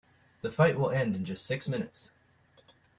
The 0.41 0.49
fight 0.49 0.79
will 0.79 0.89
end 0.89 1.15
in 1.15 1.25
just 1.25 1.45
six 1.45 1.67
minutes. 1.67 2.11